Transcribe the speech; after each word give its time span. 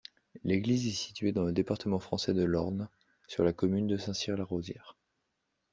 L'église 0.43 0.87
est 0.87 0.93
située 0.93 1.31
dans 1.31 1.43
le 1.43 1.51
département 1.51 1.99
français 1.99 2.33
de 2.33 2.41
l'Orne, 2.43 2.89
sur 3.27 3.43
la 3.43 3.53
commune 3.53 3.85
de 3.85 3.97
Saint-Cyr-la-Rosière. 3.97 4.97